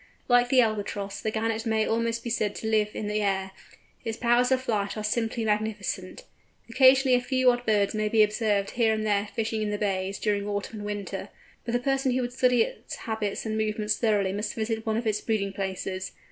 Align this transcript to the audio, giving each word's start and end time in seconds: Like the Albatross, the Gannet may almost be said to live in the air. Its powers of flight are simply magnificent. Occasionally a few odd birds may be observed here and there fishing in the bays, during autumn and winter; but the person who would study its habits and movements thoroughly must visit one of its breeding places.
Like 0.27 0.49
the 0.49 0.61
Albatross, 0.61 1.21
the 1.21 1.29
Gannet 1.29 1.63
may 1.67 1.85
almost 1.85 2.23
be 2.23 2.31
said 2.31 2.55
to 2.55 2.67
live 2.67 2.89
in 2.95 3.05
the 3.05 3.21
air. 3.21 3.51
Its 4.03 4.17
powers 4.17 4.51
of 4.51 4.59
flight 4.61 4.97
are 4.97 5.03
simply 5.03 5.45
magnificent. 5.45 6.23
Occasionally 6.67 7.15
a 7.15 7.21
few 7.21 7.51
odd 7.51 7.67
birds 7.67 7.93
may 7.93 8.09
be 8.09 8.23
observed 8.23 8.71
here 8.71 8.95
and 8.95 9.05
there 9.05 9.29
fishing 9.35 9.61
in 9.61 9.69
the 9.69 9.77
bays, 9.77 10.17
during 10.17 10.47
autumn 10.47 10.79
and 10.79 10.85
winter; 10.87 11.29
but 11.65 11.73
the 11.73 11.79
person 11.79 12.13
who 12.13 12.21
would 12.21 12.33
study 12.33 12.63
its 12.63 12.95
habits 12.95 13.45
and 13.45 13.55
movements 13.59 13.95
thoroughly 13.95 14.33
must 14.33 14.55
visit 14.55 14.87
one 14.87 14.97
of 14.97 15.05
its 15.05 15.21
breeding 15.21 15.53
places. 15.53 16.13